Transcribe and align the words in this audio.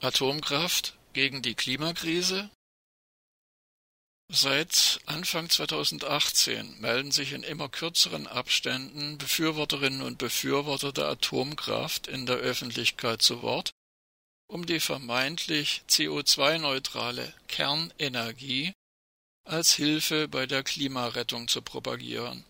Atomkraft 0.00 0.96
gegen 1.12 1.42
die 1.42 1.56
Klimakrise? 1.56 2.50
Seit 4.30 5.00
Anfang 5.06 5.50
2018 5.50 6.80
melden 6.80 7.10
sich 7.10 7.32
in 7.32 7.42
immer 7.42 7.68
kürzeren 7.68 8.26
Abständen 8.28 9.18
Befürworterinnen 9.18 10.02
und 10.02 10.18
Befürworter 10.18 10.92
der 10.92 11.06
Atomkraft 11.06 12.06
in 12.06 12.26
der 12.26 12.36
Öffentlichkeit 12.36 13.22
zu 13.22 13.42
Wort, 13.42 13.72
um 14.46 14.66
die 14.66 14.80
vermeintlich 14.80 15.82
CO2-neutrale 15.88 17.34
Kernenergie 17.48 18.72
als 19.44 19.72
Hilfe 19.74 20.28
bei 20.28 20.46
der 20.46 20.62
Klimarettung 20.62 21.48
zu 21.48 21.60
propagieren. 21.60 22.44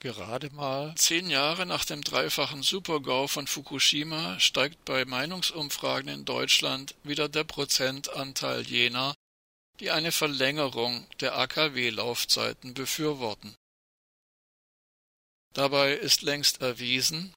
Gerade 0.00 0.48
mal 0.54 0.94
zehn 0.96 1.28
Jahre 1.28 1.66
nach 1.66 1.84
dem 1.84 2.02
dreifachen 2.02 2.62
Supergau 2.62 3.26
von 3.26 3.46
Fukushima 3.46 4.40
steigt 4.40 4.82
bei 4.86 5.04
Meinungsumfragen 5.04 6.08
in 6.08 6.24
Deutschland 6.24 6.94
wieder 7.02 7.28
der 7.28 7.44
Prozentanteil 7.44 8.62
jener, 8.62 9.14
die 9.78 9.90
eine 9.90 10.10
Verlängerung 10.10 11.06
der 11.20 11.36
AKW-Laufzeiten 11.36 12.72
befürworten. 12.72 13.54
Dabei 15.52 15.92
ist 15.92 16.22
längst 16.22 16.62
erwiesen, 16.62 17.34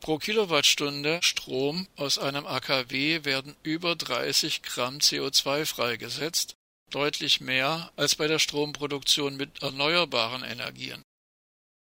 pro 0.00 0.18
Kilowattstunde 0.18 1.22
Strom 1.22 1.86
aus 1.94 2.18
einem 2.18 2.44
AKW 2.44 3.24
werden 3.24 3.54
über 3.62 3.94
30 3.94 4.62
Gramm 4.62 4.98
CO2 4.98 5.64
freigesetzt, 5.64 6.56
deutlich 6.94 7.40
mehr 7.40 7.92
als 7.96 8.14
bei 8.14 8.28
der 8.28 8.38
Stromproduktion 8.38 9.36
mit 9.36 9.62
erneuerbaren 9.62 10.44
Energien. 10.44 11.02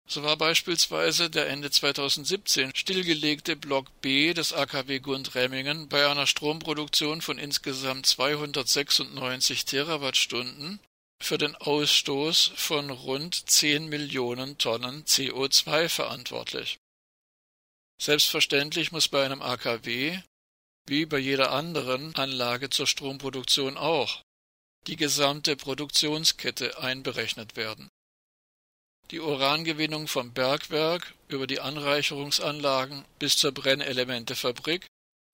So 0.05 0.21
war 0.23 0.35
beispielsweise 0.35 1.29
der 1.29 1.47
Ende 1.47 1.71
2017 1.71 2.75
stillgelegte 2.75 3.55
Block 3.55 4.01
B 4.01 4.33
des 4.33 4.51
AKW 4.51 4.99
Gundremmingen 4.99 5.87
bei 5.87 6.09
einer 6.09 6.27
Stromproduktion 6.27 7.21
von 7.21 7.37
insgesamt 7.37 8.05
296 8.05 9.65
Terawattstunden 9.65 10.79
für 11.21 11.37
den 11.37 11.55
Ausstoß 11.55 12.51
von 12.55 12.89
rund 12.89 13.49
10 13.49 13.87
Millionen 13.87 14.57
Tonnen 14.57 15.05
CO2 15.05 15.87
verantwortlich. 15.87 16.79
Selbstverständlich 17.97 18.91
muss 18.91 19.07
bei 19.07 19.23
einem 19.23 19.41
AKW, 19.41 20.19
wie 20.85 21.05
bei 21.05 21.17
jeder 21.17 21.51
anderen 21.51 22.13
Anlage 22.15 22.69
zur 22.69 22.87
Stromproduktion 22.87 23.77
auch, 23.77 24.21
die 24.87 24.95
gesamte 24.95 25.55
Produktionskette 25.55 26.77
einberechnet 26.79 27.55
werden 27.55 27.89
die 29.11 29.19
Urangewinnung 29.19 30.07
vom 30.07 30.33
Bergwerk 30.33 31.13
über 31.27 31.45
die 31.45 31.59
Anreicherungsanlagen 31.59 33.05
bis 33.19 33.37
zur 33.37 33.51
Brennelementefabrik 33.51 34.87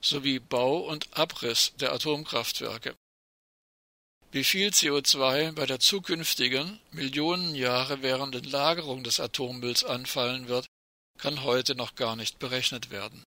sowie 0.03 0.39
Bau 0.39 0.80
und 0.80 1.08
Abriss 1.17 1.72
der 1.80 1.94
Atomkraftwerke. 1.94 2.95
Wie 4.31 4.44
viel 4.44 4.70
CO2 4.70 5.53
bei 5.53 5.66
der 5.66 5.80
zukünftigen, 5.80 6.80
Millionen 6.92 7.55
Jahre 7.55 8.02
währenden 8.02 8.44
Lagerung 8.44 9.03
des 9.03 9.22
Atommülls 9.22 9.86
anfallen 9.86 10.50
wird, 10.50 10.67
kann 11.17 11.44
heute 11.44 11.75
noch 11.75 11.95
gar 11.95 12.17
nicht 12.17 12.38
berechnet 12.38 12.92
werden. 12.92 13.23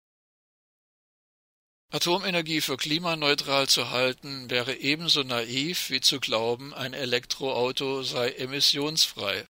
Atomenergie 1.89 2.61
für 2.61 2.77
klimaneutral 2.77 3.67
zu 3.67 3.91
halten, 3.91 4.49
wäre 4.49 4.75
ebenso 4.75 5.23
naiv 5.23 5.89
wie 5.89 6.01
zu 6.01 6.19
glauben, 6.19 6.73
ein 6.73 6.93
Elektroauto 6.93 8.03
sei 8.03 8.31
emissionsfrei 8.31 9.47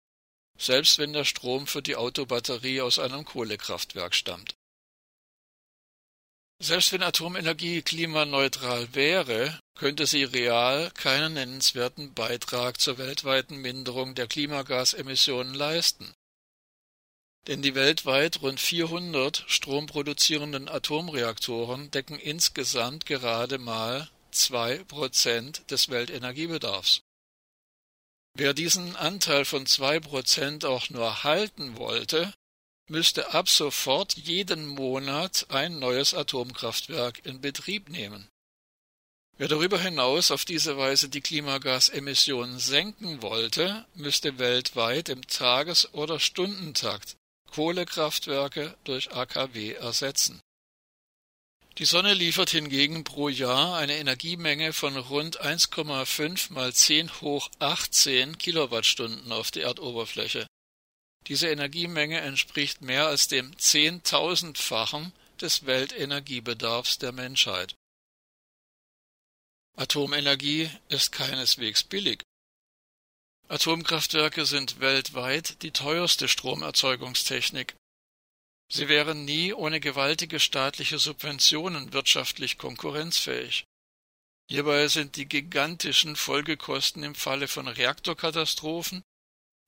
selbst 0.60 0.98
wenn 0.98 1.14
der 1.14 1.24
Strom 1.24 1.66
für 1.66 1.82
die 1.82 1.96
Autobatterie 1.96 2.82
aus 2.82 2.98
einem 2.98 3.24
Kohlekraftwerk 3.24 4.14
stammt. 4.14 4.54
Selbst 6.62 6.92
wenn 6.92 7.02
Atomenergie 7.02 7.80
klimaneutral 7.80 8.94
wäre, 8.94 9.58
könnte 9.74 10.06
sie 10.06 10.24
real 10.24 10.90
keinen 10.90 11.32
nennenswerten 11.32 12.12
Beitrag 12.12 12.78
zur 12.78 12.98
weltweiten 12.98 13.56
Minderung 13.56 14.14
der 14.14 14.26
Klimagasemissionen 14.26 15.54
leisten. 15.54 16.12
Denn 17.46 17.62
die 17.62 17.74
weltweit 17.74 18.42
rund 18.42 18.60
400 18.60 19.44
stromproduzierenden 19.46 20.68
Atomreaktoren 20.68 21.90
decken 21.90 22.18
insgesamt 22.18 23.06
gerade 23.06 23.58
mal 23.58 24.10
zwei 24.30 24.78
Prozent 24.84 25.70
des 25.70 25.88
Weltenergiebedarfs. 25.88 27.00
Wer 28.34 28.54
diesen 28.54 28.94
Anteil 28.94 29.44
von 29.44 29.66
zwei 29.66 30.00
Prozent 30.00 30.64
auch 30.64 30.90
nur 30.90 31.24
halten 31.24 31.76
wollte, 31.76 32.32
müsste 32.88 33.32
ab 33.34 33.48
sofort 33.48 34.14
jeden 34.14 34.66
Monat 34.66 35.46
ein 35.48 35.78
neues 35.78 36.14
Atomkraftwerk 36.14 37.24
in 37.24 37.40
Betrieb 37.40 37.88
nehmen. 37.88 38.28
Wer 39.38 39.48
darüber 39.48 39.80
hinaus 39.80 40.30
auf 40.30 40.44
diese 40.44 40.76
Weise 40.76 41.08
die 41.08 41.22
Klimagasemissionen 41.22 42.58
senken 42.58 43.22
wollte, 43.22 43.86
müsste 43.94 44.38
weltweit 44.38 45.08
im 45.08 45.26
Tages- 45.26 45.94
oder 45.94 46.20
Stundentakt 46.20 47.16
Kohlekraftwerke 47.50 48.76
durch 48.84 49.12
AKW 49.12 49.72
ersetzen. 49.74 50.40
Die 51.78 51.84
Sonne 51.84 52.14
liefert 52.14 52.50
hingegen 52.50 53.04
pro 53.04 53.28
Jahr 53.28 53.76
eine 53.78 53.96
Energiemenge 53.96 54.72
von 54.72 54.96
rund 54.96 55.40
1,5 55.40 56.52
mal 56.52 56.72
10 56.72 57.20
hoch 57.20 57.50
18 57.58 58.38
Kilowattstunden 58.38 59.32
auf 59.32 59.50
die 59.50 59.60
Erdoberfläche. 59.60 60.46
Diese 61.26 61.48
Energiemenge 61.48 62.20
entspricht 62.20 62.82
mehr 62.82 63.06
als 63.06 63.28
dem 63.28 63.56
zehntausendfachen 63.58 65.12
des 65.40 65.64
Weltenergiebedarfs 65.66 66.98
der 66.98 67.12
Menschheit. 67.12 67.74
Atomenergie 69.76 70.70
ist 70.88 71.12
keineswegs 71.12 71.84
billig. 71.84 72.22
Atomkraftwerke 73.50 74.46
sind 74.46 74.78
weltweit 74.78 75.62
die 75.62 75.72
teuerste 75.72 76.28
Stromerzeugungstechnik 76.28 77.74
Sie 78.72 78.88
wären 78.88 79.24
nie 79.24 79.52
ohne 79.52 79.80
gewaltige 79.80 80.38
staatliche 80.38 81.00
Subventionen 81.00 81.92
wirtschaftlich 81.92 82.56
konkurrenzfähig. 82.58 83.64
Hierbei 84.48 84.86
sind 84.86 85.16
die 85.16 85.26
gigantischen 85.26 86.14
Folgekosten 86.14 87.02
im 87.02 87.16
Falle 87.16 87.48
von 87.48 87.66
Reaktorkatastrophen 87.66 89.02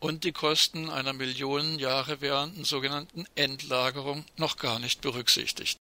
und 0.00 0.22
die 0.22 0.32
Kosten 0.32 0.88
einer 0.88 1.12
Millionen 1.12 1.80
Jahre 1.80 2.20
währenden 2.20 2.64
sogenannten 2.64 3.26
Endlagerung 3.34 4.24
noch 4.36 4.58
gar 4.58 4.78
nicht 4.78 5.00
berücksichtigt. 5.00 5.78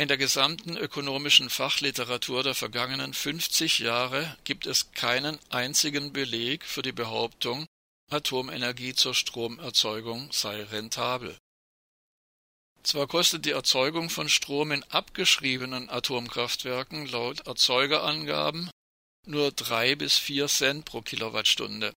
In 0.00 0.08
der 0.08 0.16
gesamten 0.16 0.78
ökonomischen 0.78 1.50
Fachliteratur 1.50 2.42
der 2.42 2.54
vergangenen 2.54 3.12
50 3.12 3.80
Jahre 3.80 4.34
gibt 4.44 4.64
es 4.64 4.92
keinen 4.92 5.38
einzigen 5.50 6.14
Beleg 6.14 6.64
für 6.64 6.80
die 6.80 6.90
Behauptung, 6.90 7.66
Atomenergie 8.10 8.94
zur 8.94 9.14
Stromerzeugung 9.14 10.32
sei 10.32 10.62
rentabel. 10.62 11.36
Zwar 12.82 13.08
kostet 13.08 13.44
die 13.44 13.50
Erzeugung 13.50 14.08
von 14.08 14.30
Strom 14.30 14.72
in 14.72 14.84
abgeschriebenen 14.84 15.90
Atomkraftwerken 15.90 17.04
laut 17.04 17.46
Erzeugerangaben 17.46 18.70
nur 19.26 19.52
drei 19.52 19.96
bis 19.96 20.16
vier 20.16 20.46
Cent 20.46 20.86
pro 20.86 21.02
Kilowattstunde. 21.02 21.92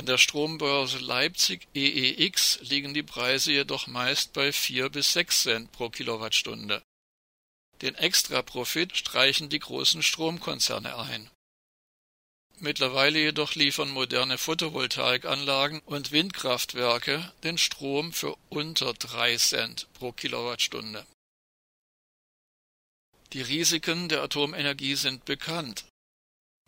An 0.00 0.06
der 0.06 0.16
Strombörse 0.16 0.96
Leipzig 0.96 1.68
EEX 1.74 2.60
liegen 2.62 2.94
die 2.94 3.02
Preise 3.02 3.52
jedoch 3.52 3.86
meist 3.86 4.32
bei 4.32 4.50
vier 4.50 4.88
bis 4.88 5.12
sechs 5.12 5.42
Cent 5.42 5.72
pro 5.72 5.90
Kilowattstunde. 5.90 6.82
Den 7.82 7.94
Extraprofit 7.96 8.96
streichen 8.96 9.50
die 9.50 9.58
großen 9.58 10.02
Stromkonzerne 10.02 10.96
ein 10.96 11.30
Mittlerweile 12.60 13.18
jedoch 13.18 13.54
liefern 13.54 13.90
moderne 13.90 14.38
Photovoltaikanlagen 14.38 15.80
und 15.80 16.12
Windkraftwerke 16.12 17.30
den 17.44 17.58
Strom 17.58 18.14
für 18.14 18.38
unter 18.48 18.94
drei 18.94 19.36
Cent 19.36 19.86
pro 19.92 20.12
Kilowattstunde. 20.12 21.04
Die 23.34 23.42
Risiken 23.42 24.08
der 24.08 24.22
Atomenergie 24.22 24.94
sind 24.94 25.26
bekannt. 25.26 25.84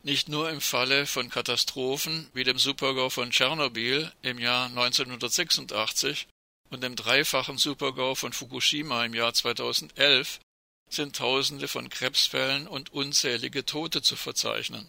Nicht 0.04 0.28
nur 0.28 0.50
im 0.50 0.60
Falle 0.60 1.06
von 1.06 1.31
Katastrophen 1.31 2.28
wie 2.34 2.43
dem 2.43 2.58
Supergau 2.58 3.08
von 3.08 3.31
Tschernobyl 3.31 4.12
im 4.22 4.40
Jahr 4.40 4.66
1986 4.66 6.26
und 6.70 6.82
dem 6.82 6.96
dreifachen 6.96 7.56
Supergau 7.56 8.16
von 8.16 8.32
Fukushima 8.32 9.04
im 9.04 9.14
Jahr 9.14 9.32
2011 9.32 10.40
sind 10.90 11.14
Tausende 11.14 11.69
von 11.69 11.88
Krebsfällen 11.88 12.66
und 12.66 12.93
unzählige 12.93 13.64
Tote 13.64 14.02
zu 14.02 14.16
verzeichnen. 14.16 14.88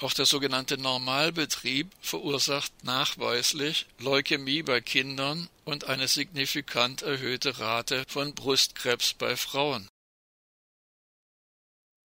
Auch 0.00 0.12
der 0.12 0.26
sogenannte 0.26 0.78
Normalbetrieb 0.78 1.90
verursacht 2.00 2.72
nachweislich 2.84 3.86
Leukämie 3.98 4.62
bei 4.62 4.80
Kindern 4.80 5.48
und 5.64 5.84
eine 5.84 6.06
signifikant 6.06 7.02
erhöhte 7.02 7.58
Rate 7.58 8.04
von 8.08 8.34
Brustkrebs 8.34 9.14
bei 9.14 9.36
Frauen. 9.36 9.88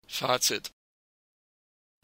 Fazit 0.06 0.70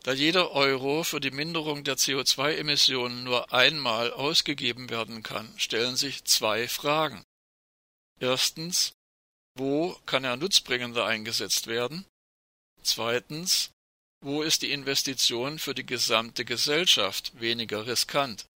Da 0.06 0.12
jeder 0.12 0.52
Euro 0.52 1.02
für 1.02 1.18
die 1.18 1.32
Minderung 1.32 1.82
der 1.82 1.96
CO2-Emissionen 1.96 3.24
nur 3.24 3.52
einmal 3.52 4.12
ausgegeben 4.12 4.88
werden 4.88 5.24
kann, 5.24 5.52
stellen 5.58 5.96
sich 5.96 6.24
zwei 6.24 6.68
Fragen. 6.68 7.24
Erstens 8.20 8.92
Wo 9.58 9.98
kann 10.06 10.22
er 10.22 10.36
nutzbringender 10.36 11.04
eingesetzt 11.06 11.66
werden? 11.66 12.06
Zweitens, 12.82 13.72
wo 14.20 14.42
ist 14.42 14.62
die 14.62 14.70
Investition 14.70 15.58
für 15.58 15.74
die 15.74 15.86
gesamte 15.86 16.44
Gesellschaft 16.44 17.32
weniger 17.40 17.88
riskant? 17.88 18.46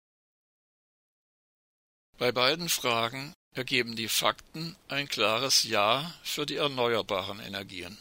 Bei 2.17 2.31
beiden 2.31 2.69
Fragen 2.69 3.33
ergeben 3.57 3.97
die 3.97 4.09
Fakten 4.09 4.77
ein 4.87 5.09
klares 5.09 5.65
Ja 5.65 6.15
für 6.23 6.47
die 6.47 6.57
erneuerbaren 6.57 7.41
Energien. 7.41 7.99